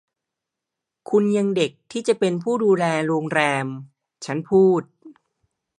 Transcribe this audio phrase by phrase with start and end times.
[1.09, 3.65] คุณยังเด็กที่จะเป็นผู้ดูแลโรงแรม”
[4.25, 4.81] ฉันพูด